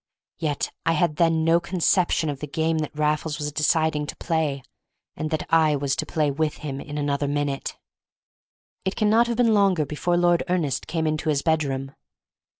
Yet 0.39 0.71
I 0.83 0.93
had 0.93 1.17
then 1.17 1.43
no 1.43 1.59
conception 1.59 2.27
of 2.31 2.39
the 2.39 2.47
game 2.47 2.79
that 2.79 2.95
Raffles 2.97 3.37
was 3.37 3.51
deciding 3.51 4.07
to 4.07 4.15
play, 4.15 4.63
and 5.15 5.29
that 5.29 5.45
I 5.53 5.75
was 5.75 5.95
to 5.97 6.07
play 6.07 6.31
with 6.31 6.55
him 6.65 6.81
in 6.81 6.97
another 6.97 7.27
minute. 7.27 7.77
It 8.83 8.95
cannot 8.95 9.27
have 9.27 9.37
been 9.37 9.53
longer 9.53 9.85
before 9.85 10.17
Lord 10.17 10.41
Ernest 10.49 10.87
came 10.87 11.05
into 11.05 11.29
his 11.29 11.43
bedroom. 11.43 11.93